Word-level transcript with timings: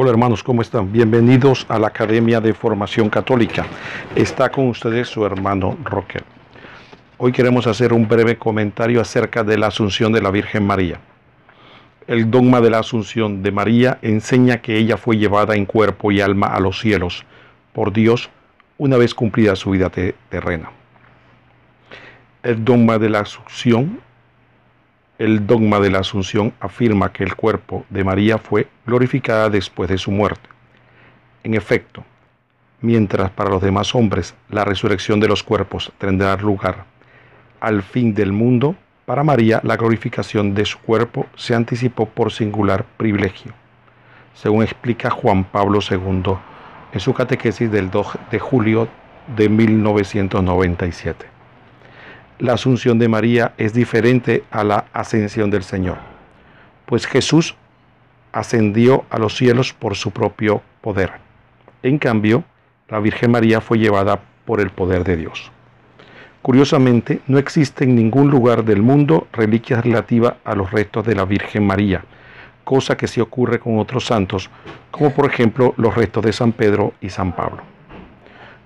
Hola 0.00 0.10
hermanos, 0.10 0.44
¿cómo 0.44 0.62
están? 0.62 0.92
Bienvenidos 0.92 1.66
a 1.68 1.76
la 1.76 1.88
Academia 1.88 2.40
de 2.40 2.54
Formación 2.54 3.10
Católica. 3.10 3.66
Está 4.14 4.48
con 4.48 4.68
ustedes 4.68 5.08
su 5.08 5.26
hermano 5.26 5.76
Rocker. 5.82 6.22
Hoy 7.16 7.32
queremos 7.32 7.66
hacer 7.66 7.92
un 7.92 8.06
breve 8.06 8.38
comentario 8.38 9.00
acerca 9.00 9.42
de 9.42 9.58
la 9.58 9.66
Asunción 9.66 10.12
de 10.12 10.22
la 10.22 10.30
Virgen 10.30 10.64
María. 10.64 11.00
El 12.06 12.30
dogma 12.30 12.60
de 12.60 12.70
la 12.70 12.78
Asunción 12.78 13.42
de 13.42 13.50
María 13.50 13.98
enseña 14.00 14.62
que 14.62 14.76
ella 14.76 14.98
fue 14.98 15.16
llevada 15.16 15.56
en 15.56 15.66
cuerpo 15.66 16.12
y 16.12 16.20
alma 16.20 16.46
a 16.46 16.60
los 16.60 16.78
cielos 16.78 17.24
por 17.72 17.92
Dios 17.92 18.30
una 18.76 18.98
vez 18.98 19.14
cumplida 19.14 19.56
su 19.56 19.70
vida 19.70 19.90
terrena. 19.90 20.70
El 22.44 22.64
dogma 22.64 22.98
de 22.98 23.08
la 23.08 23.18
Asunción 23.22 24.00
el 25.18 25.48
dogma 25.48 25.80
de 25.80 25.90
la 25.90 25.98
Asunción 25.98 26.52
afirma 26.60 27.12
que 27.12 27.24
el 27.24 27.34
cuerpo 27.34 27.84
de 27.90 28.04
María 28.04 28.38
fue 28.38 28.68
glorificada 28.86 29.50
después 29.50 29.90
de 29.90 29.98
su 29.98 30.12
muerte. 30.12 30.48
En 31.42 31.54
efecto, 31.54 32.04
mientras 32.80 33.30
para 33.30 33.50
los 33.50 33.60
demás 33.60 33.94
hombres 33.96 34.36
la 34.48 34.64
resurrección 34.64 35.18
de 35.18 35.26
los 35.26 35.42
cuerpos 35.42 35.92
tendrá 35.98 36.36
lugar 36.36 36.84
al 37.60 37.82
fin 37.82 38.14
del 38.14 38.32
mundo, 38.32 38.76
para 39.06 39.24
María 39.24 39.60
la 39.64 39.76
glorificación 39.76 40.54
de 40.54 40.64
su 40.64 40.78
cuerpo 40.78 41.26
se 41.34 41.54
anticipó 41.54 42.06
por 42.06 42.30
singular 42.30 42.84
privilegio, 42.96 43.52
según 44.34 44.62
explica 44.62 45.10
Juan 45.10 45.42
Pablo 45.42 45.80
II 45.90 46.34
en 46.92 47.00
su 47.00 47.12
catequesis 47.12 47.70
del 47.72 47.90
2 47.90 48.18
de 48.30 48.38
julio 48.38 48.88
de 49.36 49.48
1997 49.48 51.37
la 52.38 52.52
asunción 52.54 52.98
de 52.98 53.08
María 53.08 53.54
es 53.58 53.74
diferente 53.74 54.44
a 54.50 54.64
la 54.64 54.86
ascensión 54.92 55.50
del 55.50 55.64
Señor, 55.64 55.98
pues 56.86 57.06
Jesús 57.06 57.56
ascendió 58.32 59.04
a 59.10 59.18
los 59.18 59.36
cielos 59.36 59.72
por 59.72 59.96
su 59.96 60.10
propio 60.10 60.62
poder. 60.80 61.12
En 61.82 61.98
cambio, 61.98 62.44
la 62.88 63.00
Virgen 63.00 63.30
María 63.30 63.60
fue 63.60 63.78
llevada 63.78 64.20
por 64.44 64.60
el 64.60 64.70
poder 64.70 65.04
de 65.04 65.16
Dios. 65.16 65.50
Curiosamente, 66.42 67.20
no 67.26 67.38
existe 67.38 67.84
en 67.84 67.96
ningún 67.96 68.30
lugar 68.30 68.64
del 68.64 68.82
mundo 68.82 69.26
reliquias 69.32 69.84
relativas 69.84 70.34
a 70.44 70.54
los 70.54 70.70
restos 70.70 71.04
de 71.04 71.14
la 71.14 71.24
Virgen 71.24 71.66
María, 71.66 72.04
cosa 72.64 72.96
que 72.96 73.08
sí 73.08 73.20
ocurre 73.20 73.58
con 73.58 73.78
otros 73.78 74.06
santos, 74.06 74.48
como 74.90 75.12
por 75.12 75.26
ejemplo 75.26 75.74
los 75.76 75.94
restos 75.94 76.24
de 76.24 76.32
San 76.32 76.52
Pedro 76.52 76.94
y 77.00 77.10
San 77.10 77.34
Pablo. 77.34 77.62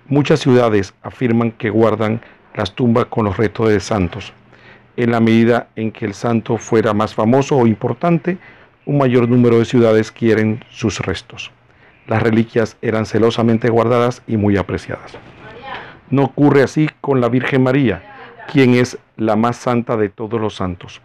Muchas 0.06 0.40
ciudades 0.40 0.92
afirman 1.02 1.52
que 1.52 1.70
guardan 1.70 2.20
las 2.54 2.74
tumbas 2.74 3.06
con 3.06 3.24
los 3.24 3.36
restos 3.36 3.68
de 3.68 3.80
santos. 3.80 4.32
En 4.96 5.10
la 5.10 5.20
medida 5.20 5.68
en 5.74 5.90
que 5.90 6.04
el 6.04 6.14
santo 6.14 6.58
fuera 6.58 6.92
más 6.92 7.14
famoso 7.14 7.56
o 7.56 7.66
importante, 7.66 8.38
un 8.84 8.98
mayor 8.98 9.28
número 9.28 9.58
de 9.58 9.64
ciudades 9.64 10.10
quieren 10.12 10.64
sus 10.70 10.98
restos. 11.00 11.50
Las 12.06 12.22
reliquias 12.22 12.76
eran 12.82 13.06
celosamente 13.06 13.70
guardadas 13.70 14.22
y 14.26 14.36
muy 14.36 14.56
apreciadas. 14.56 15.16
No 16.10 16.24
ocurre 16.24 16.62
así 16.62 16.90
con 17.00 17.20
la 17.20 17.28
Virgen 17.28 17.62
María, 17.62 18.02
quien 18.52 18.74
es 18.74 18.98
la 19.16 19.36
más 19.36 19.56
santa 19.56 19.96
de 19.96 20.08
todos 20.08 20.40
los 20.40 20.56
santos. 20.56 21.00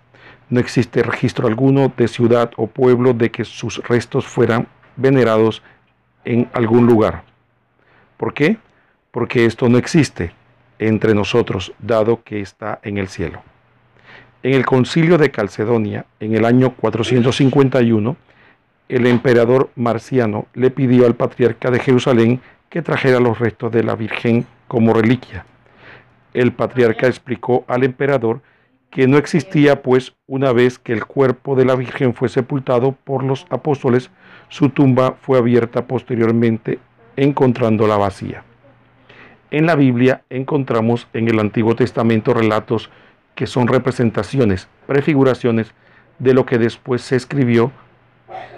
No 0.49 0.59
existe 0.59 1.03
registro 1.03 1.47
alguno 1.47 1.93
de 1.95 2.07
ciudad 2.07 2.51
o 2.57 2.67
pueblo 2.67 3.13
de 3.13 3.31
que 3.31 3.45
sus 3.45 3.77
restos 3.87 4.25
fueran 4.25 4.67
venerados 4.95 5.61
en 6.25 6.49
algún 6.53 6.87
lugar. 6.87 7.23
¿Por 8.17 8.33
qué? 8.33 8.57
Porque 9.11 9.45
esto 9.45 9.69
no 9.69 9.77
existe 9.77 10.33
entre 10.79 11.13
nosotros, 11.13 11.73
dado 11.79 12.23
que 12.23 12.41
está 12.41 12.79
en 12.83 12.97
el 12.97 13.07
cielo. 13.07 13.41
En 14.43 14.53
el 14.53 14.65
concilio 14.65 15.17
de 15.17 15.31
Calcedonia, 15.31 16.05
en 16.19 16.35
el 16.35 16.45
año 16.45 16.73
451, 16.75 18.15
el 18.89 19.05
emperador 19.07 19.69
Marciano 19.75 20.47
le 20.53 20.71
pidió 20.71 21.05
al 21.05 21.15
patriarca 21.15 21.71
de 21.71 21.79
Jerusalén 21.79 22.41
que 22.69 22.81
trajera 22.81 23.19
los 23.19 23.39
restos 23.39 23.71
de 23.71 23.83
la 23.83 23.95
Virgen 23.95 24.45
como 24.67 24.93
reliquia. 24.93 25.45
El 26.33 26.53
patriarca 26.53 27.07
explicó 27.07 27.65
al 27.67 27.83
emperador 27.83 28.41
que 28.89 29.07
no 29.07 29.17
existía, 29.17 29.81
pues 29.81 30.13
una 30.27 30.53
vez 30.53 30.79
que 30.79 30.93
el 30.93 31.05
cuerpo 31.05 31.55
de 31.55 31.65
la 31.65 31.75
Virgen 31.75 32.13
fue 32.13 32.29
sepultado 32.29 32.93
por 32.93 33.23
los 33.23 33.45
apóstoles, 33.49 34.09
su 34.49 34.69
tumba 34.69 35.17
fue 35.21 35.37
abierta 35.37 35.85
posteriormente, 35.87 36.79
encontrándola 37.15 37.97
vacía. 37.97 38.43
En 39.49 39.65
la 39.65 39.75
Biblia 39.75 40.23
encontramos 40.29 41.07
en 41.13 41.29
el 41.29 41.39
Antiguo 41.39 41.75
Testamento 41.75 42.33
relatos 42.33 42.89
que 43.33 43.47
son 43.47 43.67
representaciones, 43.67 44.67
prefiguraciones 44.87 45.73
de 46.19 46.33
lo 46.33 46.45
que 46.45 46.57
después 46.57 47.01
se 47.01 47.15
escribió 47.15 47.71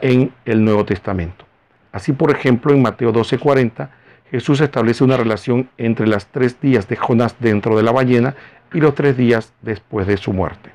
en 0.01 0.33
el 0.45 0.63
Nuevo 0.63 0.85
Testamento. 0.85 1.45
Así, 1.91 2.11
por 2.11 2.31
ejemplo, 2.31 2.73
en 2.73 2.81
Mateo 2.81 3.11
12:40, 3.11 3.89
Jesús 4.31 4.61
establece 4.61 5.03
una 5.03 5.17
relación 5.17 5.69
entre 5.77 6.07
las 6.07 6.27
tres 6.27 6.59
días 6.59 6.87
de 6.87 6.95
Jonás 6.95 7.35
dentro 7.39 7.77
de 7.77 7.83
la 7.83 7.91
ballena 7.91 8.35
y 8.73 8.79
los 8.79 8.95
tres 8.95 9.15
días 9.15 9.53
después 9.61 10.07
de 10.07 10.17
su 10.17 10.33
muerte. 10.33 10.71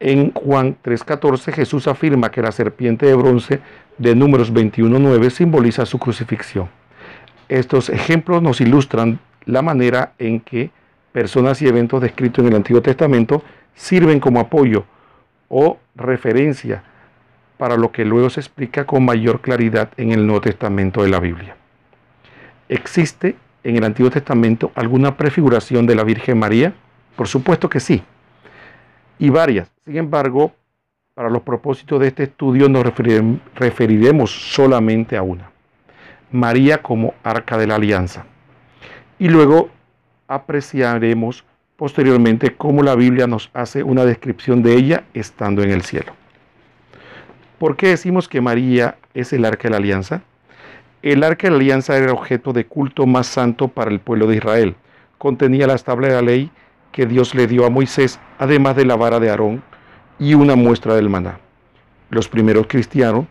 En 0.00 0.32
Juan 0.32 0.76
3:14 0.82 1.52
Jesús 1.52 1.86
afirma 1.86 2.30
que 2.30 2.42
la 2.42 2.50
serpiente 2.50 3.06
de 3.06 3.14
bronce 3.14 3.60
de 3.98 4.16
números 4.16 4.52
21:9 4.52 5.30
simboliza 5.30 5.86
su 5.86 5.98
crucifixión. 5.98 6.68
Estos 7.54 7.88
ejemplos 7.88 8.42
nos 8.42 8.60
ilustran 8.60 9.20
la 9.44 9.62
manera 9.62 10.14
en 10.18 10.40
que 10.40 10.72
personas 11.12 11.62
y 11.62 11.68
eventos 11.68 12.02
descritos 12.02 12.42
en 12.42 12.48
el 12.48 12.56
Antiguo 12.56 12.82
Testamento 12.82 13.44
sirven 13.76 14.18
como 14.18 14.40
apoyo 14.40 14.84
o 15.48 15.78
referencia 15.94 16.82
para 17.56 17.76
lo 17.76 17.92
que 17.92 18.04
luego 18.04 18.28
se 18.28 18.40
explica 18.40 18.84
con 18.84 19.04
mayor 19.04 19.40
claridad 19.40 19.90
en 19.96 20.10
el 20.10 20.26
Nuevo 20.26 20.40
Testamento 20.40 21.04
de 21.04 21.10
la 21.10 21.20
Biblia. 21.20 21.56
¿Existe 22.68 23.36
en 23.62 23.76
el 23.76 23.84
Antiguo 23.84 24.10
Testamento 24.10 24.72
alguna 24.74 25.16
prefiguración 25.16 25.86
de 25.86 25.94
la 25.94 26.02
Virgen 26.02 26.40
María? 26.40 26.74
Por 27.14 27.28
supuesto 27.28 27.68
que 27.68 27.78
sí, 27.78 28.02
y 29.20 29.30
varias. 29.30 29.70
Sin 29.84 29.96
embargo, 29.96 30.52
para 31.14 31.30
los 31.30 31.42
propósitos 31.42 32.00
de 32.00 32.08
este 32.08 32.24
estudio 32.24 32.68
nos 32.68 32.84
referiremos 33.54 34.52
solamente 34.52 35.16
a 35.16 35.22
una. 35.22 35.53
María 36.34 36.82
como 36.82 37.14
arca 37.22 37.56
de 37.56 37.68
la 37.68 37.76
alianza. 37.76 38.26
Y 39.20 39.28
luego 39.28 39.68
apreciaremos 40.26 41.44
posteriormente 41.76 42.56
cómo 42.56 42.82
la 42.82 42.96
Biblia 42.96 43.28
nos 43.28 43.50
hace 43.54 43.84
una 43.84 44.04
descripción 44.04 44.60
de 44.60 44.74
ella 44.74 45.04
estando 45.14 45.62
en 45.62 45.70
el 45.70 45.82
cielo. 45.82 46.12
¿Por 47.60 47.76
qué 47.76 47.90
decimos 47.90 48.28
que 48.28 48.40
María 48.40 48.96
es 49.14 49.32
el 49.32 49.44
arca 49.44 49.68
de 49.68 49.70
la 49.70 49.76
alianza? 49.76 50.22
El 51.02 51.22
arca 51.22 51.46
de 51.46 51.52
la 51.52 51.58
alianza 51.58 51.96
era 51.96 52.06
el 52.06 52.10
objeto 52.18 52.52
de 52.52 52.66
culto 52.66 53.06
más 53.06 53.28
santo 53.28 53.68
para 53.68 53.92
el 53.92 54.00
pueblo 54.00 54.26
de 54.26 54.34
Israel. 54.34 54.74
Contenía 55.18 55.68
las 55.68 55.84
tablas 55.84 56.10
de 56.10 56.16
la 56.16 56.22
ley 56.22 56.50
que 56.90 57.06
Dios 57.06 57.36
le 57.36 57.46
dio 57.46 57.64
a 57.64 57.70
Moisés, 57.70 58.18
además 58.40 58.74
de 58.74 58.86
la 58.86 58.96
vara 58.96 59.20
de 59.20 59.30
Aarón 59.30 59.62
y 60.18 60.34
una 60.34 60.56
muestra 60.56 60.96
del 60.96 61.08
maná. 61.08 61.38
Los 62.10 62.28
primeros 62.28 62.66
cristianos 62.66 63.26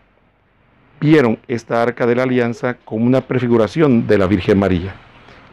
esta 1.48 1.82
arca 1.82 2.06
de 2.06 2.14
la 2.14 2.22
alianza 2.22 2.78
como 2.84 3.04
una 3.04 3.20
prefiguración 3.20 4.06
de 4.06 4.16
la 4.16 4.26
Virgen 4.26 4.58
María. 4.58 4.94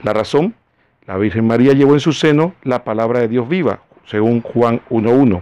La 0.02 0.14
razón, 0.14 0.56
la 1.06 1.18
Virgen 1.18 1.46
María 1.46 1.74
llevó 1.74 1.94
en 1.94 2.00
su 2.00 2.14
seno 2.14 2.56
la 2.64 2.86
palabra 2.86 3.20
de 3.20 3.28
Dios 3.28 3.50
viva, 3.50 3.82
según 4.06 4.42
Juan 4.42 4.80
1.1, 4.90 5.42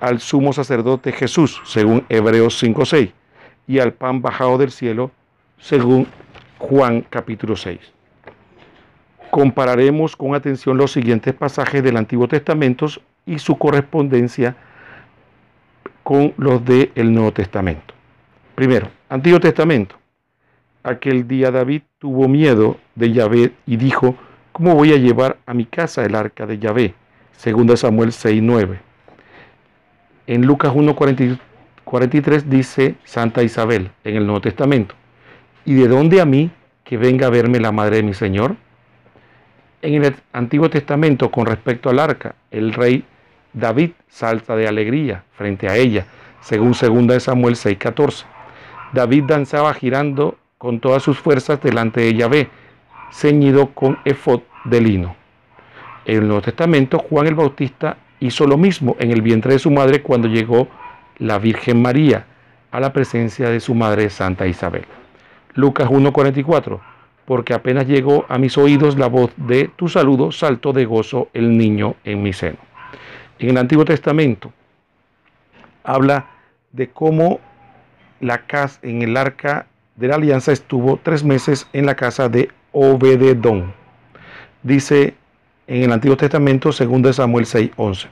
al 0.00 0.20
sumo 0.20 0.54
sacerdote 0.54 1.12
Jesús, 1.12 1.60
según 1.64 2.06
Hebreos 2.08 2.62
5.6, 2.62 3.12
y 3.66 3.78
al 3.78 3.92
pan 3.92 4.22
bajado 4.22 4.56
del 4.56 4.70
cielo, 4.70 5.10
según 5.58 6.06
Juan 6.58 7.04
capítulo 7.10 7.56
6. 7.56 7.78
Compararemos 9.30 10.16
con 10.16 10.34
atención 10.34 10.78
los 10.78 10.92
siguientes 10.92 11.34
pasajes 11.34 11.82
del 11.82 11.98
Antiguo 11.98 12.26
Testamento 12.26 12.86
y 13.26 13.38
su 13.38 13.58
correspondencia 13.58 14.56
con 16.02 16.32
los 16.38 16.64
del 16.64 17.12
Nuevo 17.12 17.32
Testamento. 17.32 17.95
Primero, 18.56 18.88
Antiguo 19.10 19.38
Testamento. 19.38 19.96
Aquel 20.82 21.28
día 21.28 21.50
David 21.50 21.82
tuvo 21.98 22.26
miedo 22.26 22.78
de 22.94 23.12
Yahvé 23.12 23.52
y 23.66 23.76
dijo, 23.76 24.16
¿cómo 24.52 24.74
voy 24.74 24.94
a 24.94 24.96
llevar 24.96 25.36
a 25.44 25.52
mi 25.52 25.66
casa 25.66 26.06
el 26.06 26.14
arca 26.14 26.46
de 26.46 26.58
Yahvé? 26.58 26.94
Segunda 27.32 27.76
Samuel 27.76 28.12
6.9. 28.12 28.78
En 30.26 30.46
Lucas 30.46 30.72
1.43 30.72 32.44
dice 32.44 32.94
Santa 33.04 33.42
Isabel 33.42 33.90
en 34.04 34.16
el 34.16 34.24
Nuevo 34.24 34.40
Testamento. 34.40 34.94
¿Y 35.66 35.74
de 35.74 35.86
dónde 35.86 36.22
a 36.22 36.24
mí 36.24 36.50
que 36.82 36.96
venga 36.96 37.26
a 37.26 37.30
verme 37.30 37.60
la 37.60 37.72
madre 37.72 37.96
de 37.96 38.04
mi 38.04 38.14
Señor? 38.14 38.56
En 39.82 40.02
el 40.02 40.16
Antiguo 40.32 40.70
Testamento, 40.70 41.30
con 41.30 41.44
respecto 41.44 41.90
al 41.90 41.98
arca, 41.98 42.36
el 42.50 42.72
rey 42.72 43.04
David 43.52 43.90
salta 44.08 44.56
de 44.56 44.66
alegría 44.66 45.24
frente 45.32 45.68
a 45.68 45.76
ella, 45.76 46.06
según 46.40 46.72
2 47.06 47.22
Samuel 47.22 47.54
6.14. 47.56 48.24
David 48.92 49.24
danzaba 49.24 49.74
girando 49.74 50.36
con 50.58 50.80
todas 50.80 51.02
sus 51.02 51.18
fuerzas 51.18 51.60
delante 51.62 52.00
de 52.00 52.14
Yahvé, 52.14 52.48
ceñido 53.10 53.68
con 53.74 53.98
efod 54.04 54.40
de 54.64 54.80
lino. 54.80 55.16
En 56.04 56.18
el 56.18 56.26
Nuevo 56.26 56.42
Testamento, 56.42 56.98
Juan 56.98 57.26
el 57.26 57.34
Bautista 57.34 57.96
hizo 58.20 58.46
lo 58.46 58.56
mismo 58.56 58.96
en 58.98 59.10
el 59.10 59.22
vientre 59.22 59.52
de 59.54 59.58
su 59.58 59.70
madre 59.70 60.02
cuando 60.02 60.28
llegó 60.28 60.68
la 61.18 61.38
Virgen 61.38 61.82
María 61.82 62.26
a 62.70 62.80
la 62.80 62.92
presencia 62.92 63.50
de 63.50 63.60
su 63.60 63.74
madre 63.74 64.10
Santa 64.10 64.46
Isabel. 64.46 64.84
Lucas 65.54 65.88
1:44, 65.88 66.80
porque 67.24 67.54
apenas 67.54 67.86
llegó 67.86 68.24
a 68.28 68.38
mis 68.38 68.56
oídos 68.56 68.98
la 68.98 69.08
voz 69.08 69.32
de 69.36 69.68
tu 69.76 69.88
saludo, 69.88 70.30
saltó 70.30 70.72
de 70.72 70.84
gozo 70.84 71.28
el 71.32 71.56
niño 71.56 71.96
en 72.04 72.22
mi 72.22 72.32
seno. 72.32 72.58
En 73.38 73.50
el 73.50 73.58
Antiguo 73.58 73.84
Testamento 73.84 74.52
habla 75.82 76.26
de 76.72 76.88
cómo 76.88 77.40
la 78.20 78.46
casa 78.46 78.78
en 78.82 79.02
el 79.02 79.16
arca 79.16 79.66
de 79.96 80.08
la 80.08 80.16
alianza 80.16 80.52
estuvo 80.52 80.98
tres 81.02 81.24
meses 81.24 81.66
en 81.72 81.86
la 81.86 81.94
casa 81.94 82.28
de 82.28 82.50
Obededón. 82.72 83.72
Dice 84.62 85.14
en 85.66 85.82
el 85.82 85.92
Antiguo 85.92 86.16
Testamento, 86.16 86.70
2 86.70 87.16
Samuel 87.16 87.46
6:11. 87.46 88.08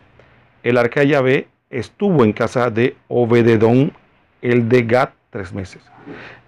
El 0.62 0.79
arca 0.79 1.01
de 1.01 1.09
Yahvé 1.09 1.49
estuvo 1.71 2.25
en 2.25 2.33
casa 2.33 2.71
de 2.71 2.97
Obededón, 3.09 3.93
el 4.43 4.69
de 4.69 4.83
Gad, 4.83 5.11
tres 5.31 5.53
meses. 5.53 5.83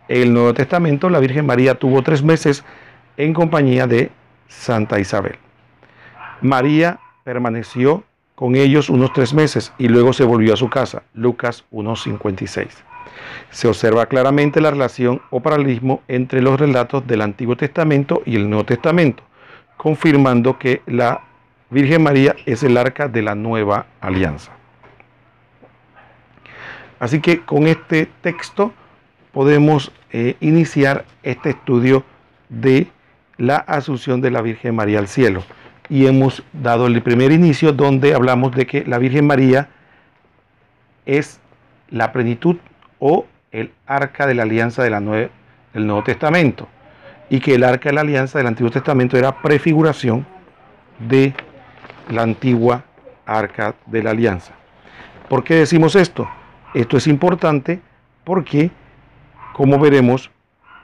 En 0.09 0.23
el 0.23 0.33
Nuevo 0.33 0.55
Testamento, 0.55 1.11
la 1.11 1.19
Virgen 1.19 1.47
María 1.47 1.75
tuvo 1.75 2.03
tres 2.03 2.23
meses 2.23 2.65
en 3.17 3.35
compañía 3.35 3.87
de 3.87 4.11
Santa 4.49 5.01
Isabel. 5.01 5.37
María 6.41 7.01
permaneció 7.25 8.05
con 8.35 8.55
ellos 8.55 8.91
unos 8.91 9.13
tres 9.13 9.35
meses 9.35 9.73
y 9.79 9.89
luego 9.89 10.13
se 10.13 10.25
volvió 10.25 10.55
a 10.55 10.57
su 10.57 10.71
casa. 10.71 11.03
Lucas 11.15 11.65
1.56. 11.73 12.69
Se 13.51 13.69
observa 13.69 14.07
claramente 14.07 14.61
la 14.61 14.71
relación 14.71 15.23
o 15.31 15.41
paralelismo 15.41 16.03
entre 16.09 16.43
los 16.43 16.59
relatos 16.59 17.07
del 17.07 17.23
Antiguo 17.23 17.57
Testamento 17.57 18.23
y 18.25 18.37
el 18.37 18.49
Nuevo 18.49 18.65
Testamento, 18.65 19.23
confirmando 19.77 20.59
que 20.59 20.83
la 20.87 21.23
Virgen 21.71 22.03
María 22.03 22.37
es 22.47 22.63
el 22.63 22.77
arca 22.77 23.09
de 23.09 23.23
la 23.23 23.35
nueva 23.35 23.87
alianza. 24.01 24.53
Así 26.99 27.21
que 27.21 27.41
con 27.41 27.67
este 27.67 28.09
texto 28.23 28.73
podemos 29.33 29.93
eh, 30.13 30.37
iniciar 30.41 31.05
este 31.23 31.51
estudio 31.51 32.05
de 32.49 32.89
la 33.37 33.57
asunción 33.57 34.21
de 34.21 34.31
la 34.31 34.41
Virgen 34.41 34.75
María 34.75 34.99
al 34.99 35.09
cielo. 35.09 35.43
Y 35.89 36.07
hemos 36.07 36.43
dado 36.53 36.87
el 36.87 37.03
primer 37.03 37.33
inicio 37.33 37.73
donde 37.73 38.15
hablamos 38.15 38.53
de 38.53 38.67
que 38.67 38.85
la 38.85 38.99
Virgen 38.99 39.27
María 39.27 39.69
es 41.05 41.41
la 41.91 42.13
plenitud 42.13 42.57
o 42.99 43.27
el 43.53 43.73
arca 43.87 44.27
de 44.27 44.35
la 44.35 44.43
alianza 44.45 44.83
del 44.83 45.05
Nuevo 45.87 46.03
Testamento. 46.05 46.69
Y 47.29 47.41
que 47.41 47.55
el 47.55 47.65
arca 47.65 47.89
de 47.89 47.95
la 47.95 48.03
alianza 48.03 48.39
del 48.39 48.47
Antiguo 48.47 48.71
Testamento 48.71 49.17
era 49.17 49.43
prefiguración 49.43 50.27
de 50.99 51.35
la 52.09 52.23
antigua 52.23 52.85
arca 53.27 53.75
de 53.87 54.03
la 54.03 54.11
alianza. 54.11 54.53
¿Por 55.29 55.43
qué 55.43 55.55
decimos 55.55 55.97
esto? 55.97 56.29
Esto 56.73 56.97
es 56.97 57.07
importante 57.09 57.81
porque, 58.23 58.71
como 59.55 59.79
veremos, 59.79 60.31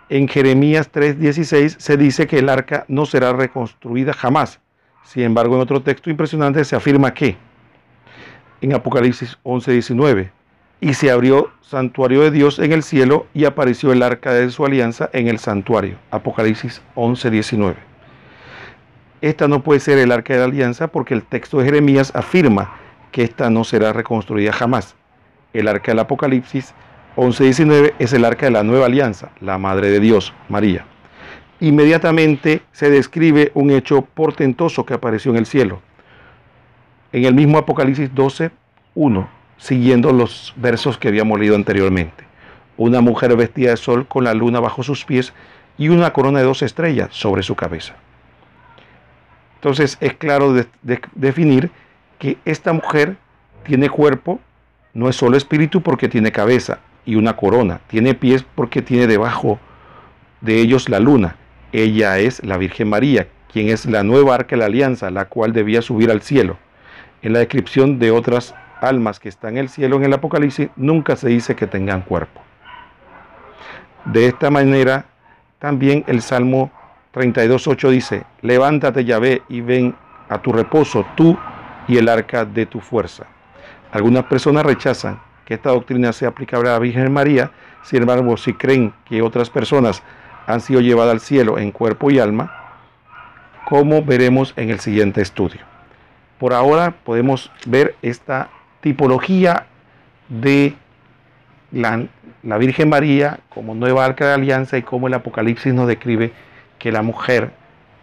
en 0.08 0.26
Jeremías 0.26 0.90
3:16 0.90 1.76
se 1.78 1.96
dice 1.96 2.26
que 2.26 2.40
el 2.40 2.48
arca 2.48 2.84
no 2.88 3.06
será 3.06 3.32
reconstruida 3.32 4.12
jamás. 4.12 4.58
Sin 5.04 5.22
embargo, 5.22 5.54
en 5.54 5.62
otro 5.62 5.80
texto 5.82 6.10
impresionante 6.10 6.64
se 6.64 6.74
afirma 6.74 7.14
que, 7.14 7.36
en 8.60 8.74
Apocalipsis 8.74 9.38
11:19, 9.44 10.30
y 10.82 10.92
se 10.94 11.10
abrió 11.10 11.50
santuario 11.62 12.20
de 12.20 12.30
Dios 12.30 12.58
en 12.58 12.72
el 12.72 12.82
cielo 12.82 13.26
y 13.32 13.46
apareció 13.46 13.92
el 13.92 14.02
arca 14.02 14.34
de 14.34 14.50
su 14.50 14.66
alianza 14.66 15.08
en 15.14 15.28
el 15.28 15.38
santuario. 15.38 15.96
Apocalipsis 16.10 16.82
11:19. 16.96 17.76
Esta 19.22 19.48
no 19.48 19.62
puede 19.62 19.80
ser 19.80 19.96
el 19.96 20.12
arca 20.12 20.34
de 20.34 20.40
la 20.40 20.46
alianza 20.46 20.88
porque 20.88 21.14
el 21.14 21.22
texto 21.22 21.58
de 21.58 21.64
Jeremías 21.64 22.12
afirma 22.14 22.74
que 23.12 23.22
esta 23.22 23.48
no 23.48 23.62
será 23.62 23.94
reconstruida 23.94 24.52
jamás 24.52 24.96
el 25.52 25.68
arca 25.68 25.92
del 25.92 26.00
Apocalipsis 26.00 26.74
11.19 27.16 27.94
es 27.98 28.12
el 28.12 28.24
arca 28.24 28.46
de 28.46 28.52
la 28.52 28.62
nueva 28.62 28.86
alianza, 28.86 29.30
la 29.40 29.58
Madre 29.58 29.90
de 29.90 30.00
Dios, 30.00 30.32
María. 30.48 30.86
Inmediatamente 31.60 32.62
se 32.72 32.90
describe 32.90 33.52
un 33.54 33.70
hecho 33.70 34.02
portentoso 34.02 34.84
que 34.84 34.94
apareció 34.94 35.30
en 35.30 35.36
el 35.36 35.46
cielo. 35.46 35.80
En 37.12 37.24
el 37.24 37.34
mismo 37.34 37.58
Apocalipsis 37.58 38.10
12.1, 38.12 39.28
siguiendo 39.62 40.12
los 40.12 40.52
versos 40.56 40.98
que 40.98 41.06
habíamos 41.06 41.38
leído 41.38 41.54
anteriormente. 41.54 42.24
Una 42.76 43.00
mujer 43.00 43.36
vestida 43.36 43.70
de 43.70 43.76
sol 43.76 44.08
con 44.08 44.24
la 44.24 44.34
luna 44.34 44.58
bajo 44.58 44.82
sus 44.82 45.04
pies 45.04 45.32
y 45.78 45.88
una 45.88 46.12
corona 46.12 46.40
de 46.40 46.46
dos 46.46 46.62
estrellas 46.62 47.10
sobre 47.12 47.44
su 47.44 47.54
cabeza. 47.54 47.94
Entonces 49.54 49.98
es 50.00 50.14
claro 50.14 50.52
definir 51.14 51.70
que 52.18 52.38
esta 52.44 52.72
mujer 52.72 53.16
tiene 53.62 53.88
cuerpo, 53.88 54.40
no 54.94 55.08
es 55.08 55.14
solo 55.14 55.36
espíritu 55.36 55.80
porque 55.80 56.08
tiene 56.08 56.32
cabeza 56.32 56.80
y 57.04 57.14
una 57.14 57.36
corona, 57.36 57.80
tiene 57.86 58.14
pies 58.14 58.44
porque 58.56 58.82
tiene 58.82 59.06
debajo 59.06 59.60
de 60.40 60.56
ellos 60.56 60.88
la 60.88 60.98
luna. 60.98 61.36
Ella 61.70 62.18
es 62.18 62.44
la 62.44 62.56
Virgen 62.56 62.88
María, 62.88 63.28
quien 63.52 63.68
es 63.68 63.86
la 63.86 64.02
nueva 64.02 64.34
arca 64.34 64.56
de 64.56 64.60
la 64.60 64.66
alianza, 64.66 65.08
la 65.12 65.26
cual 65.26 65.52
debía 65.52 65.82
subir 65.82 66.10
al 66.10 66.20
cielo. 66.20 66.58
En 67.22 67.32
la 67.32 67.38
descripción 67.38 68.00
de 68.00 68.10
otras 68.10 68.56
almas 68.82 69.20
que 69.20 69.28
están 69.28 69.52
en 69.52 69.58
el 69.58 69.68
cielo 69.68 69.96
en 69.96 70.04
el 70.04 70.12
Apocalipsis, 70.12 70.68
nunca 70.76 71.16
se 71.16 71.28
dice 71.28 71.54
que 71.54 71.66
tengan 71.66 72.02
cuerpo. 72.02 72.40
De 74.04 74.26
esta 74.26 74.50
manera, 74.50 75.06
también 75.58 76.04
el 76.08 76.22
Salmo 76.22 76.70
32.8 77.14 77.90
dice, 77.90 78.24
levántate 78.40 79.04
Yahvé 79.04 79.42
y 79.48 79.60
ven 79.60 79.94
a 80.28 80.38
tu 80.42 80.52
reposo 80.52 81.06
tú 81.14 81.38
y 81.86 81.98
el 81.98 82.08
arca 82.08 82.44
de 82.44 82.66
tu 82.66 82.80
fuerza. 82.80 83.26
Algunas 83.92 84.24
personas 84.24 84.64
rechazan 84.64 85.20
que 85.44 85.54
esta 85.54 85.70
doctrina 85.70 86.12
sea 86.12 86.28
aplicable 86.28 86.68
a 86.68 86.72
la 86.72 86.78
Virgen 86.78 87.12
María, 87.12 87.50
sin 87.82 88.00
embargo, 88.00 88.36
si 88.36 88.54
creen 88.54 88.92
que 89.04 89.22
otras 89.22 89.50
personas 89.50 90.02
han 90.46 90.60
sido 90.60 90.80
llevadas 90.80 91.12
al 91.12 91.20
cielo 91.20 91.58
en 91.58 91.70
cuerpo 91.70 92.10
y 92.10 92.18
alma, 92.18 92.52
como 93.68 94.02
veremos 94.02 94.52
en 94.56 94.70
el 94.70 94.80
siguiente 94.80 95.20
estudio. 95.20 95.60
Por 96.38 96.52
ahora 96.54 96.94
podemos 97.04 97.52
ver 97.66 97.94
esta 98.02 98.48
tipología 98.82 99.66
de 100.28 100.74
la, 101.70 102.06
Virgen 102.58 102.90
María 102.90 103.38
como 103.48 103.74
nueva 103.74 104.04
arca 104.04 104.26
de 104.26 104.34
alianza 104.34 104.76
y 104.76 104.82
como 104.82 105.06
el 105.06 105.14
Apocalipsis 105.14 105.72
nos 105.72 105.88
describe 105.88 106.32
que 106.78 106.92
la 106.92 107.02
mujer 107.02 107.52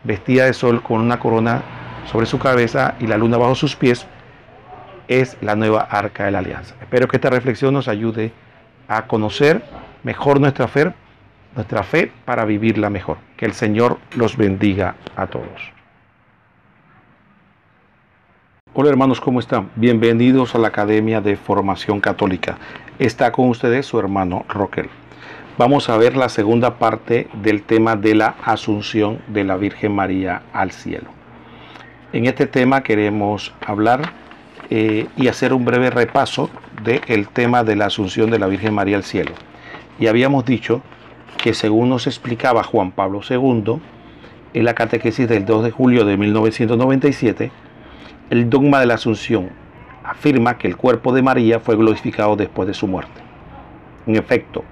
vestida 0.03 0.45
de 0.45 0.53
sol 0.53 0.81
con 0.81 1.01
una 1.01 1.19
corona 1.19 1.61
sobre 2.09 2.25
su 2.25 2.39
cabeza 2.39 2.95
y 2.99 3.07
la 3.07 3.17
luna 3.17 3.37
bajo 3.37 3.53
sus 3.53 3.75
pies 3.75 4.07
es 5.07 5.37
la 5.41 5.55
nueva 5.55 5.81
arca 5.81 6.25
de 6.25 6.31
la 6.31 6.39
alianza. 6.39 6.75
Espero 6.81 7.07
que 7.07 7.17
esta 7.17 7.29
reflexión 7.29 7.73
nos 7.73 7.87
ayude 7.87 8.31
a 8.87 9.05
conocer 9.05 9.61
mejor 10.03 10.39
nuestra 10.39 10.67
fe, 10.67 10.93
nuestra 11.55 11.83
fe 11.83 12.11
para 12.25 12.45
vivirla 12.45 12.89
mejor. 12.89 13.17
Que 13.35 13.45
el 13.45 13.53
Señor 13.53 13.97
los 14.15 14.37
bendiga 14.37 14.95
a 15.15 15.27
todos. 15.27 15.78
Hola 18.75 18.91
hermanos, 18.91 19.19
¿cómo 19.19 19.39
están? 19.39 19.71
Bienvenidos 19.75 20.53
a 20.53 20.59
la 20.59 20.67
Academia 20.67 21.21
de 21.21 21.35
Formación 21.37 21.99
Católica. 21.99 22.59
Está 22.99 23.31
con 23.31 23.49
ustedes 23.49 23.87
su 23.87 23.97
hermano 23.97 24.45
Roquel. 24.47 24.91
Vamos 25.57 25.89
a 25.89 25.97
ver 25.97 26.15
la 26.15 26.29
segunda 26.29 26.77
parte 26.77 27.27
del 27.41 27.63
tema 27.63 27.95
de 27.95 28.13
la 28.13 28.35
asunción 28.43 29.21
de 29.27 29.43
la 29.43 29.57
Virgen 29.57 29.95
María 29.95 30.43
al 30.53 30.69
cielo. 30.69 31.07
En 32.13 32.27
este 32.27 32.45
tema 32.45 32.83
queremos 32.83 33.55
hablar 33.65 34.13
eh, 34.69 35.07
y 35.17 35.29
hacer 35.29 35.51
un 35.51 35.65
breve 35.65 35.89
repaso 35.89 36.51
del 36.83 37.27
tema 37.27 37.63
de 37.63 37.75
la 37.75 37.87
asunción 37.87 38.29
de 38.29 38.37
la 38.37 38.45
Virgen 38.45 38.75
María 38.75 38.97
al 38.97 39.03
cielo. 39.03 39.31
Y 39.97 40.05
habíamos 40.05 40.45
dicho 40.45 40.83
que 41.41 41.55
según 41.55 41.89
nos 41.89 42.05
explicaba 42.05 42.61
Juan 42.61 42.91
Pablo 42.91 43.21
II, 43.27 43.79
en 44.53 44.63
la 44.63 44.75
catequesis 44.75 45.27
del 45.27 45.45
2 45.45 45.63
de 45.63 45.71
julio 45.71 46.05
de 46.05 46.17
1997, 46.17 47.51
el 48.29 48.47
dogma 48.47 48.79
de 48.79 48.85
la 48.85 48.93
asunción 48.93 49.49
afirma 50.03 50.59
que 50.59 50.67
el 50.67 50.77
cuerpo 50.77 51.13
de 51.13 51.23
María 51.23 51.59
fue 51.59 51.75
glorificado 51.75 52.35
después 52.35 52.67
de 52.67 52.75
su 52.75 52.85
muerte. 52.85 53.21
En 54.05 54.15
efecto, 54.15 54.63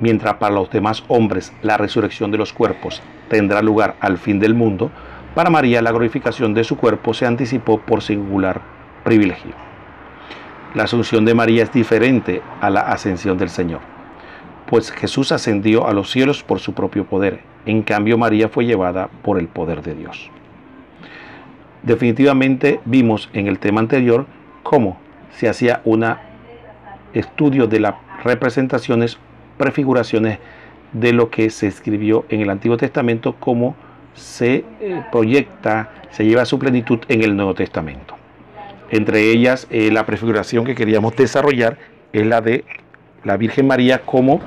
mientras 0.00 0.34
para 0.36 0.54
los 0.54 0.70
demás 0.70 1.04
hombres 1.08 1.52
la 1.62 1.76
resurrección 1.76 2.30
de 2.30 2.38
los 2.38 2.54
cuerpos 2.54 3.02
tendrá 3.28 3.60
lugar 3.60 3.96
al 4.00 4.16
fin 4.16 4.40
del 4.40 4.54
mundo, 4.54 4.90
para 5.34 5.50
María 5.50 5.82
la 5.82 5.92
glorificación 5.92 6.54
de 6.54 6.64
su 6.64 6.78
cuerpo 6.78 7.12
se 7.12 7.26
anticipó 7.26 7.78
por 7.80 8.02
singular 8.02 8.62
privilegio. 9.04 9.52
La 10.74 10.84
asunción 10.84 11.26
de 11.26 11.34
María 11.34 11.64
es 11.64 11.72
diferente 11.72 12.40
a 12.62 12.70
la 12.70 12.80
ascensión 12.80 13.36
del 13.36 13.50
Señor, 13.50 13.80
pues 14.66 14.90
Jesús 14.90 15.32
ascendió 15.32 15.86
a 15.86 15.92
los 15.92 16.10
cielos 16.10 16.42
por 16.42 16.60
su 16.60 16.72
propio 16.72 17.04
poder, 17.04 17.40
en 17.66 17.82
cambio 17.82 18.16
María 18.16 18.48
fue 18.48 18.64
llevada 18.64 19.10
por 19.22 19.38
el 19.38 19.48
poder 19.48 19.82
de 19.82 19.94
Dios. 19.94 20.31
Definitivamente 21.82 22.80
vimos 22.84 23.28
en 23.32 23.48
el 23.48 23.58
tema 23.58 23.80
anterior 23.80 24.26
cómo 24.62 24.98
se 25.32 25.48
hacía 25.48 25.80
un 25.84 26.04
estudio 27.12 27.66
de 27.66 27.80
las 27.80 27.94
representaciones, 28.22 29.18
prefiguraciones 29.58 30.38
de 30.92 31.12
lo 31.12 31.30
que 31.30 31.50
se 31.50 31.66
escribió 31.66 32.24
en 32.28 32.40
el 32.40 32.50
Antiguo 32.50 32.76
Testamento, 32.76 33.34
cómo 33.38 33.74
se 34.14 34.64
eh, 34.80 35.02
proyecta, 35.10 35.90
se 36.10 36.24
lleva 36.24 36.42
a 36.42 36.46
su 36.46 36.58
plenitud 36.58 37.00
en 37.08 37.22
el 37.22 37.34
Nuevo 37.34 37.54
Testamento. 37.54 38.14
Entre 38.90 39.30
ellas, 39.30 39.66
eh, 39.70 39.90
la 39.90 40.04
prefiguración 40.04 40.64
que 40.64 40.74
queríamos 40.74 41.16
desarrollar 41.16 41.78
es 42.12 42.26
la 42.26 42.42
de 42.42 42.64
la 43.24 43.36
Virgen 43.36 43.66
María 43.66 44.02
como 44.02 44.40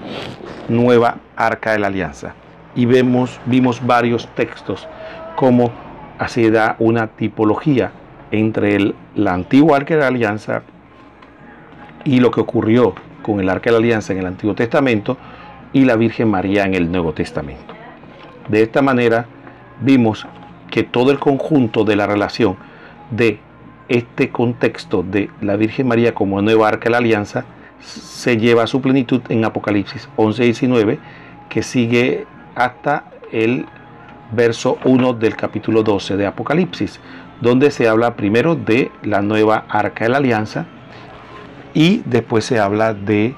nueva 0.69 1.17
arca 1.35 1.71
de 1.71 1.79
la 1.79 1.87
alianza. 1.87 2.35
Y 2.75 2.85
vemos, 2.85 3.39
vimos 3.45 3.85
varios 3.85 4.27
textos 4.35 4.87
como 5.35 5.71
así 6.19 6.50
da 6.50 6.75
una 6.79 7.07
tipología 7.07 7.91
entre 8.31 8.75
el, 8.75 8.95
la 9.15 9.34
antigua 9.34 9.77
arca 9.77 9.95
de 9.95 10.01
la 10.01 10.07
alianza 10.07 10.63
y 12.03 12.19
lo 12.19 12.31
que 12.31 12.41
ocurrió 12.41 12.93
con 13.22 13.39
el 13.39 13.50
arca 13.50 13.65
de 13.65 13.72
la 13.72 13.77
alianza 13.77 14.13
en 14.13 14.19
el 14.19 14.25
Antiguo 14.27 14.55
Testamento 14.55 15.17
y 15.74 15.86
la 15.86 15.95
Virgen 15.95 16.29
María 16.29 16.63
en 16.65 16.75
el 16.75 16.91
Nuevo 16.91 17.13
Testamento. 17.13 17.74
De 18.48 18.62
esta 18.62 18.81
manera 18.81 19.25
vimos 19.81 20.27
que 20.69 20.84
todo 20.84 21.12
el 21.12 21.19
conjunto 21.19 21.84
de 21.84 21.95
la 21.95 22.07
relación 22.07 22.55
de 23.12 23.39
este 23.88 24.29
contexto 24.29 25.03
de 25.03 25.29
la 25.41 25.55
Virgen 25.55 25.88
María 25.88 26.13
como 26.13 26.41
nueva 26.41 26.67
arca 26.67 26.86
de 26.86 26.91
la 26.91 26.98
alianza 26.98 27.45
se 27.81 28.38
lleva 28.38 28.63
a 28.63 28.67
su 28.67 28.81
plenitud 28.81 29.22
en 29.29 29.45
Apocalipsis 29.45 30.10
11 30.15 30.43
y 30.43 30.45
19 30.48 31.00
que 31.50 31.62
sigue 31.62 32.25
hasta 32.55 33.05
el 33.31 33.65
verso 34.32 34.77
1 34.84 35.13
del 35.13 35.36
capítulo 35.36 35.84
12 35.84 36.17
de 36.17 36.25
Apocalipsis, 36.25 37.00
donde 37.41 37.72
se 37.72 37.88
habla 37.88 38.15
primero 38.15 38.55
de 38.55 38.91
la 39.03 39.22
nueva 39.22 39.65
arca 39.70 40.05
de 40.05 40.10
la 40.10 40.17
alianza 40.17 40.65
y 41.74 42.01
después 42.05 42.46
se 42.46 42.60
habla 42.60 42.94
de 42.94 43.36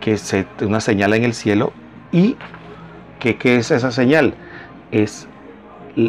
que 0.00 0.16
una 0.62 0.80
señal 0.80 1.14
en 1.14 1.24
el 1.24 1.34
cielo 1.34 1.72
y 2.12 2.36
que 3.18 3.36
qué 3.36 3.56
es 3.56 3.70
esa 3.70 3.90
señal 3.90 4.34
es 4.90 5.28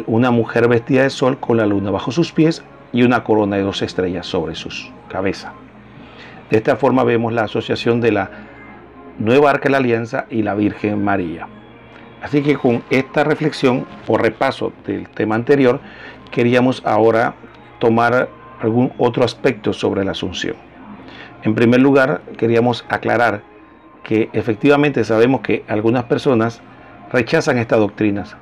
una 0.06 0.30
mujer 0.30 0.68
vestida 0.68 1.02
de 1.02 1.10
sol 1.10 1.38
con 1.38 1.56
la 1.56 1.66
luna 1.66 1.90
bajo 1.90 2.12
sus 2.12 2.32
pies 2.32 2.62
y 2.92 3.02
una 3.02 3.24
corona 3.24 3.56
de 3.56 3.62
dos 3.62 3.82
estrellas 3.82 4.26
sobre 4.26 4.54
su 4.54 4.70
cabeza. 5.08 5.52
De 6.50 6.58
esta 6.58 6.76
forma 6.76 7.02
vemos 7.04 7.32
la 7.32 7.44
asociación 7.44 8.00
de 8.00 8.12
la 8.12 8.30
nueva 9.18 9.50
arca 9.50 9.64
de 9.64 9.70
la 9.70 9.78
alianza 9.78 10.26
y 10.30 10.42
la 10.42 10.54
Virgen 10.54 11.02
María. 11.02 11.48
Así 12.22 12.42
que 12.42 12.56
con 12.56 12.82
esta 12.90 13.24
reflexión 13.24 13.86
o 14.06 14.18
repaso 14.18 14.72
del 14.86 15.08
tema 15.08 15.34
anterior, 15.34 15.80
queríamos 16.30 16.82
ahora 16.84 17.34
tomar 17.78 18.28
algún 18.60 18.92
otro 18.98 19.24
aspecto 19.24 19.72
sobre 19.72 20.04
la 20.04 20.12
asunción. 20.12 20.56
En 21.42 21.54
primer 21.54 21.80
lugar, 21.80 22.22
queríamos 22.36 22.84
aclarar 22.88 23.42
que 24.02 24.30
efectivamente 24.32 25.04
sabemos 25.04 25.40
que 25.40 25.64
algunas 25.68 26.04
personas 26.04 26.60
rechazan 27.12 27.58
estas 27.58 27.78
doctrinas 27.78 28.36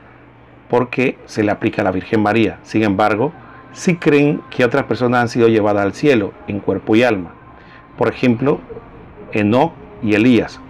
porque 0.68 1.18
se 1.26 1.42
le 1.42 1.50
aplica 1.50 1.82
a 1.82 1.84
la 1.84 1.90
Virgen 1.90 2.22
María. 2.22 2.58
Sin 2.62 2.82
embargo, 2.82 3.32
sí 3.72 3.96
creen 3.96 4.40
que 4.50 4.64
otras 4.64 4.84
personas 4.84 5.22
han 5.22 5.28
sido 5.28 5.48
llevadas 5.48 5.84
al 5.84 5.94
cielo 5.94 6.32
en 6.48 6.60
cuerpo 6.60 6.96
y 6.96 7.02
alma. 7.02 7.34
Por 7.98 8.08
ejemplo, 8.08 8.60
Enoch 9.32 9.72
y 10.02 10.14
Elías. 10.14 10.60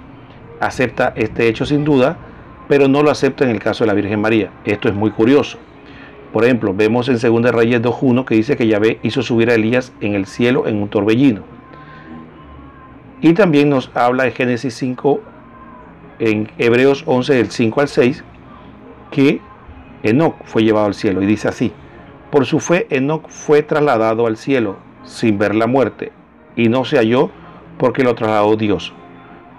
Acepta 0.60 1.12
este 1.16 1.48
hecho 1.48 1.66
sin 1.66 1.84
duda, 1.84 2.16
pero 2.74 2.88
no 2.88 3.04
lo 3.04 3.12
acepta 3.12 3.44
en 3.44 3.50
el 3.50 3.60
caso 3.60 3.84
de 3.84 3.86
la 3.86 3.94
Virgen 3.94 4.20
María. 4.20 4.50
Esto 4.64 4.88
es 4.88 4.96
muy 4.96 5.12
curioso. 5.12 5.58
Por 6.32 6.42
ejemplo, 6.42 6.74
vemos 6.74 7.08
en 7.08 7.20
2 7.20 7.52
Reyes 7.52 7.80
2.1 7.80 8.24
que 8.24 8.34
dice 8.34 8.56
que 8.56 8.66
Yahvé 8.66 8.98
hizo 9.04 9.22
subir 9.22 9.48
a 9.48 9.54
Elías 9.54 9.92
en 10.00 10.16
el 10.16 10.26
cielo 10.26 10.66
en 10.66 10.82
un 10.82 10.88
torbellino. 10.88 11.42
Y 13.20 13.32
también 13.34 13.70
nos 13.70 13.92
habla 13.94 14.24
de 14.24 14.32
Génesis 14.32 14.74
5, 14.74 15.20
en 16.18 16.50
Hebreos 16.58 17.04
11 17.06 17.34
del 17.34 17.52
5 17.52 17.80
al 17.80 17.86
6, 17.86 18.24
que 19.12 19.40
Enoch 20.02 20.34
fue 20.42 20.64
llevado 20.64 20.86
al 20.86 20.94
cielo. 20.94 21.22
Y 21.22 21.26
dice 21.26 21.46
así, 21.46 21.70
por 22.32 22.44
su 22.44 22.58
fe 22.58 22.88
Enoch 22.90 23.28
fue 23.28 23.62
trasladado 23.62 24.26
al 24.26 24.36
cielo 24.36 24.78
sin 25.04 25.38
ver 25.38 25.54
la 25.54 25.68
muerte, 25.68 26.10
y 26.56 26.68
no 26.68 26.84
se 26.84 26.96
halló 26.96 27.30
porque 27.78 28.02
lo 28.02 28.16
trasladó 28.16 28.56
Dios. 28.56 28.92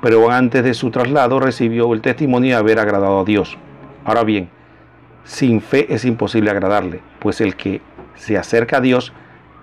Pero 0.05 0.29
antes 0.29 0.63
de 0.63 0.75
su 0.75 0.91
traslado 0.91 1.39
recibió 1.39 1.91
el 1.91 2.01
testimonio 2.01 2.51
de 2.51 2.57
haber 2.57 2.77
agradado 2.77 3.21
a 3.21 3.23
Dios. 3.23 3.57
Ahora 4.03 4.23
bien, 4.23 4.49
sin 5.23 5.61
fe 5.61 5.91
es 5.91 6.05
imposible 6.05 6.51
agradarle, 6.51 6.99
pues 7.17 7.41
el 7.41 7.55
que 7.55 7.81
se 8.13 8.37
acerca 8.37 8.77
a 8.77 8.81
Dios 8.81 9.13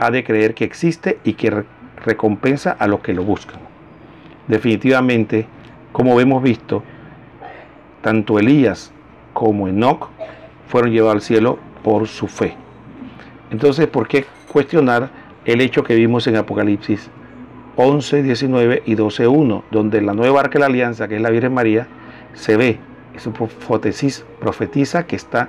ha 0.01 0.11
de 0.11 0.25
creer 0.25 0.55
que 0.55 0.65
existe 0.65 1.21
y 1.23 1.35
que 1.35 1.63
recompensa 2.05 2.73
a 2.73 2.89
los 2.89 2.99
que 3.03 3.15
lo 3.15 3.23
buscan. 3.23 3.61
Definitivamente, 4.49 5.47
como 5.93 6.19
hemos 6.19 6.43
visto, 6.43 6.83
tanto 8.01 8.41
Elías 8.41 8.93
como 9.35 9.69
Enoch 9.69 10.09
fueron 10.67 10.91
llevados 10.91 11.15
al 11.15 11.23
cielo 11.23 11.61
por 11.85 12.09
su 12.09 12.27
fe. 12.27 12.57
Entonces, 13.53 13.87
¿por 13.87 14.09
qué 14.09 14.27
cuestionar 14.49 15.09
el 15.45 15.61
hecho 15.61 15.85
que 15.85 15.95
vimos 15.95 16.27
en 16.27 16.35
Apocalipsis 16.35 17.09
11, 17.77 18.23
19 18.23 18.83
y 18.87 18.95
12, 18.95 19.29
1, 19.29 19.65
donde 19.71 20.03
la 20.03 20.13
nueva 20.13 20.41
arca 20.41 20.55
de 20.55 20.61
la 20.61 20.67
alianza, 20.67 21.09
que 21.09 21.17
es 21.17 21.23
la 21.23 21.31
Virgen 21.31 21.55
María, 21.55 21.87
se 22.35 22.57
ve, 22.57 22.79
eso 23.15 23.33
profetiza 23.33 25.07
que 25.07 25.17
está 25.17 25.49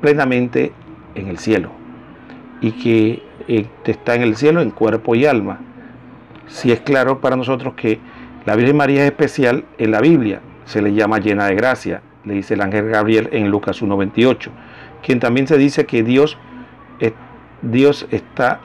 plenamente 0.00 0.72
en 1.14 1.28
el 1.28 1.38
cielo 1.38 1.70
y 2.60 2.72
que 2.72 3.22
eh, 3.48 3.66
está 3.84 4.14
en 4.14 4.22
el 4.22 4.36
cielo 4.36 4.60
en 4.60 4.70
cuerpo 4.70 5.14
y 5.14 5.26
alma. 5.26 5.60
Si 6.48 6.72
es 6.72 6.80
claro 6.80 7.20
para 7.20 7.36
nosotros 7.36 7.74
que 7.74 7.98
la 8.44 8.54
Virgen 8.56 8.76
María 8.76 9.02
es 9.02 9.10
especial 9.10 9.64
en 9.78 9.90
la 9.90 10.00
Biblia, 10.00 10.40
se 10.64 10.82
le 10.82 10.94
llama 10.94 11.18
llena 11.18 11.46
de 11.46 11.54
gracia, 11.54 12.02
le 12.24 12.34
dice 12.34 12.54
el 12.54 12.60
ángel 12.60 12.88
Gabriel 12.88 13.28
en 13.32 13.50
Lucas 13.50 13.82
1.28, 13.82 14.50
quien 15.02 15.20
también 15.20 15.46
se 15.46 15.58
dice 15.58 15.86
que 15.86 16.02
Dios, 16.02 16.38
Dios 17.62 18.06
está 18.10 18.60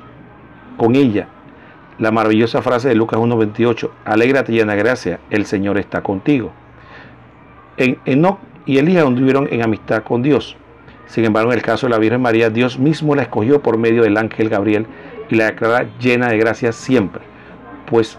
con 0.77 0.95
ella. 0.95 1.27
La 2.01 2.11
maravillosa 2.11 2.61
frase 2.61 2.89
de 2.89 2.95
Lucas 2.95 3.19
1.28, 3.19 3.89
alégrate 4.03 4.51
llena 4.51 4.75
gracia, 4.75 5.21
el 5.29 5.45
Señor 5.45 5.77
está 5.77 6.01
contigo. 6.01 6.51
En 7.77 7.99
Enoch 8.05 8.39
y 8.65 8.79
Elías 8.79 9.05
anduvieron 9.05 9.47
en 9.51 9.61
amistad 9.61 10.03
con 10.03 10.21
Dios. 10.21 10.57
Sin 11.05 11.23
embargo, 11.23 11.53
en 11.53 11.59
el 11.59 11.63
caso 11.63 11.85
de 11.85 11.91
la 11.91 11.99
Virgen 11.99 12.21
María, 12.21 12.49
Dios 12.49 12.77
mismo 12.79 13.15
la 13.15 13.21
escogió 13.21 13.61
por 13.61 13.77
medio 13.77 14.03
del 14.03 14.17
ángel 14.17 14.49
Gabriel 14.49 14.87
y 15.29 15.35
la 15.35 15.45
declara 15.45 15.85
llena 15.99 16.27
de 16.29 16.37
gracia 16.37 16.73
siempre, 16.73 17.21
pues 17.85 18.17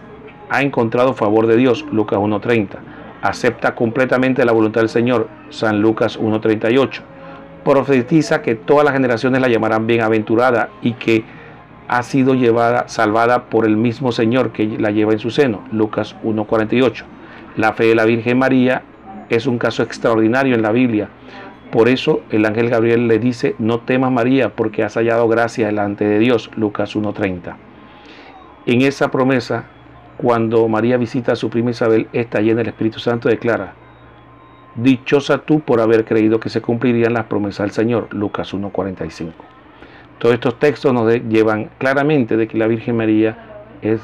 ha 0.49 0.63
encontrado 0.63 1.13
favor 1.13 1.47
de 1.47 1.57
Dios, 1.57 1.85
Lucas 1.91 2.19
1.30 2.19 2.79
acepta 3.23 3.75
completamente 3.75 4.45
la 4.45 4.53
voluntad 4.53 4.81
del 4.81 4.91
Señor, 4.91 5.29
San 5.49 5.81
Lucas 5.81 6.19
1.38. 6.19 7.01
Profetiza 7.65 8.43
que 8.43 8.57
todas 8.57 8.85
las 8.85 8.93
generaciones 8.93 9.41
la 9.41 9.49
llamarán 9.49 9.87
bienaventurada 9.87 10.69
y 10.83 10.95
que 10.95 11.25
ha 11.93 12.03
sido 12.03 12.35
llevada, 12.35 12.89
salvada 12.89 13.51
por 13.51 13.67
el 13.67 13.77
mismo 13.77 14.13
Señor 14.13 14.53
que 14.53 14.67
la 14.79 14.91
lleva 14.91 15.13
en 15.13 15.19
su 15.19 15.31
seno, 15.31 15.63
Lucas 15.73 16.17
1.48. 16.25 17.05
La 17.57 17.75
fe 17.75 17.85
de 17.85 17.95
la 17.95 18.07
Virgen 18.07 18.39
María 18.39 18.83
es 19.29 19.47
un 19.47 19.59
caso 19.59 19.83
extraordinario 19.83 20.55
en 20.55 20.63
la 20.63 20.73
Biblia. 20.73 21.11
Por 21.71 21.91
eso 21.91 22.23
el 22.31 22.47
ángel 22.47 22.71
Gabriel 22.71 23.09
le 23.09 23.19
dice, 23.19 23.57
no 23.59 23.81
temas 23.81 24.11
María, 24.11 24.57
porque 24.57 24.83
has 24.83 24.95
hallado 24.95 25.29
gracia 25.29 25.67
delante 25.67 26.07
de 26.07 26.19
Dios, 26.19 26.51
Lucas 26.57 26.97
1.30. 26.97 27.57
En 28.65 28.81
esa 28.81 29.11
promesa 29.11 29.67
cuando 30.17 30.67
María 30.69 30.97
visita 30.97 31.33
a 31.33 31.37
su 31.37 31.51
prima 31.51 31.73
Isabel, 31.73 32.09
está 32.15 32.41
llena 32.41 32.59
del 32.59 32.69
Espíritu 32.69 33.01
Santo, 33.01 33.29
declara, 33.29 33.75
Dichosa 34.77 35.39
tú 35.39 35.61
por 35.61 35.81
haber 35.83 36.07
creído 36.07 36.41
que 36.41 36.49
se 36.49 36.63
cumplirían 36.63 37.13
las 37.13 37.27
promesas 37.27 37.67
del 37.67 37.73
Señor. 37.73 38.09
Lucas 38.15 38.55
1.45. 38.55 39.52
Todos 40.23 40.35
estos 40.35 40.57
textos 40.61 40.95
nos 40.95 41.13
llevan 41.13 41.69
claramente 41.79 42.37
de 42.37 42.47
que 42.47 42.57
la 42.57 42.69
Virgen 42.69 42.97
María 42.97 43.37
es 43.83 44.01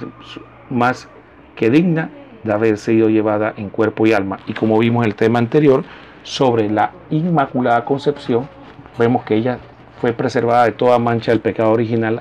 más 0.68 1.08
que 1.54 1.70
digna 1.70 2.10
de 2.42 2.52
haber 2.52 2.76
sido 2.78 3.08
llevada 3.08 3.54
en 3.56 3.68
cuerpo 3.68 4.04
y 4.04 4.12
alma. 4.12 4.40
Y 4.48 4.52
como 4.52 4.76
vimos 4.80 5.04
en 5.04 5.12
el 5.12 5.14
tema 5.14 5.38
anterior 5.38 5.84
sobre 6.24 6.68
la 6.70 6.90
Inmaculada 7.10 7.84
Concepción, 7.84 8.48
vemos 8.98 9.22
que 9.22 9.36
ella 9.36 9.60
fue 10.00 10.12
preservada 10.12 10.64
de 10.64 10.72
toda 10.72 10.98
mancha 10.98 11.30
del 11.30 11.40
pecado 11.40 11.70
original 11.70 12.20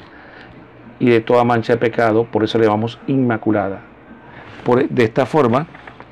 y 0.99 1.09
de 1.09 1.19
toda 1.19 1.43
mancha 1.43 1.73
de 1.73 1.79
pecado, 1.79 2.25
por 2.25 2.43
eso 2.43 2.59
le 2.59 2.65
llamamos 2.65 2.99
Inmaculada. 3.07 3.81
Por, 4.63 4.87
de 4.87 5.03
esta 5.05 5.25
forma, 5.25 5.65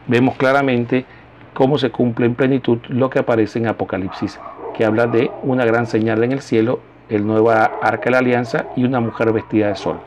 vemos 0.07 0.37
claramente 0.37 1.05
cómo 1.53 1.77
se 1.77 1.91
cumple 1.91 2.25
en 2.25 2.33
plenitud 2.33 2.79
lo 2.87 3.11
que 3.11 3.19
aparece 3.19 3.59
en 3.59 3.67
Apocalipsis, 3.67 4.39
que 4.75 4.85
habla 4.85 5.05
de 5.05 5.29
una 5.43 5.65
gran 5.65 5.85
señal 5.85 6.23
en 6.23 6.31
el 6.31 6.41
cielo, 6.41 6.79
el 7.09 7.25
nuevo 7.25 7.51
arca 7.51 8.05
de 8.05 8.11
la 8.11 8.19
alianza 8.19 8.65
y 8.75 8.83
una 8.83 8.99
mujer 8.99 9.31
vestida 9.31 9.67
de 9.67 9.75
sol. 9.75 9.99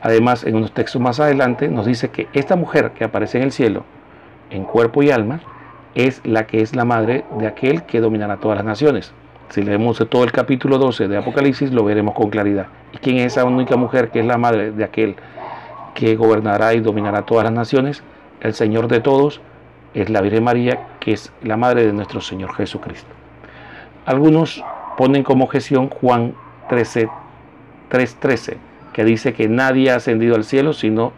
Además, 0.00 0.44
en 0.44 0.56
unos 0.56 0.72
textos 0.72 1.00
más 1.00 1.18
adelante 1.18 1.68
nos 1.68 1.86
dice 1.86 2.10
que 2.10 2.28
esta 2.32 2.56
mujer 2.56 2.92
que 2.92 3.04
aparece 3.04 3.38
en 3.38 3.44
el 3.44 3.52
cielo, 3.52 3.84
en 4.50 4.64
cuerpo 4.64 5.02
y 5.02 5.10
alma, 5.10 5.40
es 5.94 6.20
la 6.24 6.46
que 6.46 6.60
es 6.60 6.76
la 6.76 6.84
madre 6.84 7.24
de 7.38 7.46
aquel 7.46 7.82
que 7.82 8.00
dominará 8.00 8.36
todas 8.36 8.56
las 8.58 8.64
naciones. 8.64 9.12
Si 9.50 9.62
leemos 9.62 9.98
todo 10.08 10.24
el 10.24 10.30
capítulo 10.30 10.78
12 10.78 11.08
de 11.08 11.16
Apocalipsis, 11.16 11.72
lo 11.72 11.82
veremos 11.82 12.14
con 12.14 12.30
claridad. 12.30 12.66
¿Y 12.92 12.98
quién 12.98 13.16
es 13.16 13.32
esa 13.32 13.44
única 13.44 13.76
mujer 13.76 14.10
que 14.10 14.20
es 14.20 14.26
la 14.26 14.38
madre 14.38 14.70
de 14.70 14.84
aquel 14.84 15.16
que 15.94 16.14
gobernará 16.16 16.74
y 16.74 16.80
dominará 16.80 17.22
todas 17.22 17.44
las 17.44 17.52
naciones? 17.52 18.02
El 18.40 18.54
Señor 18.54 18.86
de 18.88 19.00
todos 19.00 19.40
es 19.94 20.10
la 20.10 20.20
Virgen 20.20 20.44
María, 20.44 20.86
que 21.00 21.12
es 21.12 21.32
la 21.42 21.56
madre 21.56 21.86
de 21.86 21.92
nuestro 21.92 22.20
Señor 22.20 22.54
Jesucristo. 22.54 23.10
Algunos 24.06 24.62
ponen 24.98 25.22
como 25.22 25.44
objeción 25.44 25.90
Juan 25.90 26.34
13, 26.68 27.08
3.13, 27.88 28.56
que 28.92 29.04
dice 29.04 29.32
que 29.32 29.48
nadie 29.48 29.92
ha 29.92 29.94
ascendido 29.94 30.34
al 30.34 30.42
cielo 30.42 30.72
sino 30.72 31.12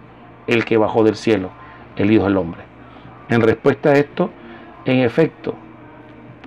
el 0.46 0.66
que 0.66 0.76
bajó 0.76 1.02
del 1.02 1.16
cielo, 1.16 1.48
el 1.96 2.10
Hijo 2.10 2.24
del 2.24 2.36
Hombre. 2.36 2.60
En 3.30 3.40
respuesta 3.40 3.88
a 3.88 3.94
esto, 3.94 4.28
en 4.84 4.98
efecto, 4.98 5.54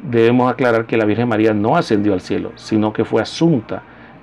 debemos 0.04 0.52
aclarar 0.52 0.86
que 0.86 0.96
la 0.96 1.06
Virgen 1.06 1.28
María 1.28 1.56
no 1.56 1.76
ascendió 1.76 2.14
al 2.14 2.22
cielo, 2.22 2.52
sino 2.54 2.94
que 2.94 3.04
fue 3.04 3.20
asunta. 3.20 3.82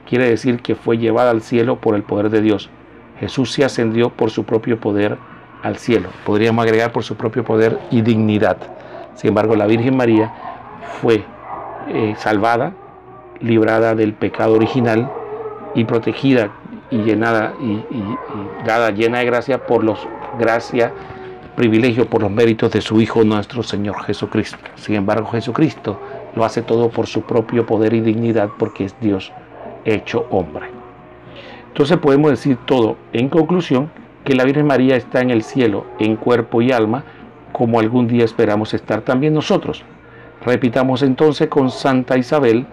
Quiere 0.08 0.30
decir 0.30 0.62
que 0.62 0.76
fue 0.76 0.96
llevada 0.96 1.32
al 1.32 1.42
cielo 1.42 1.80
por 1.80 1.96
el 1.96 2.04
poder 2.04 2.30
de 2.30 2.42
Dios. 2.42 2.70
Jesús 3.18 3.50
se 3.50 3.64
ascendió 3.64 4.10
por 4.10 4.30
su 4.30 4.44
propio 4.44 4.78
poder 4.78 5.18
al 5.64 5.78
cielo. 5.78 6.10
Podríamos 6.24 6.64
agregar 6.64 6.92
por 6.92 7.02
su 7.02 7.16
propio 7.16 7.42
poder 7.42 7.76
y 7.90 8.02
dignidad. 8.02 8.58
Sin 9.16 9.28
embargo, 9.30 9.56
la 9.56 9.66
Virgen 9.66 9.96
María 9.96 10.32
fue 11.00 11.24
eh, 11.88 12.14
salvada, 12.16 12.72
librada 13.40 13.94
del 13.94 14.12
pecado 14.14 14.54
original 14.54 15.10
y 15.74 15.84
protegida 15.84 16.50
y 16.90 16.98
llenada 16.98 17.54
y, 17.60 17.84
dada 18.66 18.90
llena 18.90 19.18
de 19.18 19.24
gracia 19.24 19.66
por 19.66 19.84
los 19.84 20.06
gracia 20.38 20.92
privilegio 21.56 22.08
por 22.08 22.22
los 22.22 22.30
méritos 22.30 22.70
de 22.72 22.80
su 22.80 23.00
Hijo 23.00 23.22
nuestro 23.24 23.62
Señor 23.62 24.02
Jesucristo. 24.04 24.58
Sin 24.76 24.94
embargo, 24.94 25.28
Jesucristo 25.30 26.00
lo 26.34 26.44
hace 26.44 26.62
todo 26.62 26.88
por 26.88 27.06
su 27.06 27.22
propio 27.22 27.66
poder 27.66 27.92
y 27.92 28.00
dignidad 28.00 28.48
porque 28.58 28.84
es 28.84 28.96
Dios 29.00 29.32
hecho 29.84 30.26
hombre. 30.30 30.66
Entonces 31.68 31.98
podemos 31.98 32.30
decir 32.30 32.56
todo 32.64 32.96
en 33.12 33.28
conclusión 33.28 33.90
que 34.24 34.34
la 34.34 34.44
Virgen 34.44 34.66
María 34.66 34.96
está 34.96 35.20
en 35.20 35.30
el 35.30 35.42
cielo 35.42 35.86
en 35.98 36.16
cuerpo 36.16 36.62
y 36.62 36.72
alma 36.72 37.04
como 37.52 37.80
algún 37.80 38.06
día 38.06 38.24
esperamos 38.24 38.74
estar 38.74 39.02
también 39.02 39.34
nosotros. 39.34 39.84
Repitamos 40.44 41.02
entonces 41.02 41.48
con 41.48 41.70
Santa 41.70 42.16
Isabel, 42.16 42.66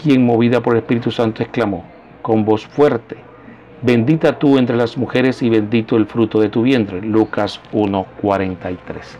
quien 0.00 0.24
movida 0.24 0.60
por 0.60 0.74
el 0.74 0.80
Espíritu 0.80 1.10
Santo 1.10 1.42
exclamó 1.42 1.84
con 2.22 2.44
voz 2.44 2.66
fuerte, 2.66 3.16
Bendita 3.82 4.38
tú 4.38 4.58
entre 4.58 4.76
las 4.76 4.96
mujeres 4.96 5.42
y 5.42 5.50
bendito 5.50 5.96
el 5.96 6.06
fruto 6.06 6.40
de 6.40 6.48
tu 6.48 6.62
vientre. 6.62 7.02
Lucas 7.02 7.60
1:43. 7.72 9.18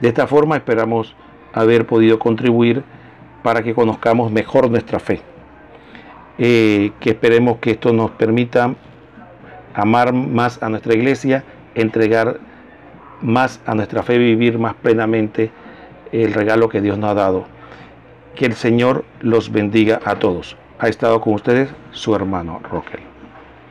De 0.00 0.08
esta 0.08 0.26
forma 0.26 0.56
esperamos 0.56 1.14
haber 1.52 1.86
podido 1.86 2.18
contribuir 2.18 2.82
para 3.44 3.62
que 3.62 3.72
conozcamos 3.72 4.32
mejor 4.32 4.68
nuestra 4.68 4.98
fe. 4.98 5.20
Eh, 6.38 6.90
que 6.98 7.10
esperemos 7.10 7.58
que 7.58 7.70
esto 7.70 7.92
nos 7.92 8.10
permita 8.10 8.74
amar 9.74 10.12
más 10.12 10.60
a 10.60 10.68
nuestra 10.68 10.94
iglesia, 10.94 11.44
entregar 11.76 12.40
más 13.22 13.60
a 13.64 13.76
nuestra 13.76 14.02
fe, 14.02 14.18
vivir 14.18 14.58
más 14.58 14.74
plenamente 14.74 15.52
el 16.10 16.34
regalo 16.34 16.68
que 16.68 16.80
Dios 16.80 16.98
nos 16.98 17.10
ha 17.10 17.14
dado. 17.14 17.46
Que 18.34 18.46
el 18.46 18.54
Señor 18.54 19.04
los 19.20 19.52
bendiga 19.52 20.00
a 20.04 20.18
todos. 20.18 20.56
Ha 20.78 20.88
estado 20.88 21.20
con 21.20 21.34
ustedes 21.34 21.68
su 21.90 22.14
hermano 22.14 22.60
Roquel. 22.70 23.09